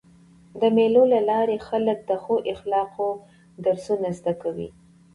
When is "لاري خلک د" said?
1.29-2.11